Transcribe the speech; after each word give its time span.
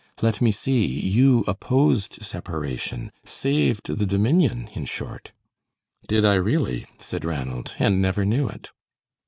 Let 0.19 0.41
me 0.41 0.51
see, 0.51 0.83
you 0.87 1.41
opposed 1.47 2.23
separation; 2.23 3.11
saved 3.23 3.99
the 3.99 4.07
Dominion, 4.07 4.67
in 4.73 4.85
short." 4.85 5.31
"Did 6.07 6.25
I, 6.25 6.33
really?" 6.41 6.87
said 6.97 7.23
Ranald, 7.23 7.75
"and 7.77 8.01
never 8.01 8.25
knew 8.25 8.49
it." 8.49 8.71